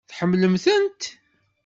[0.09, 1.01] Tḥemmlemt-tent?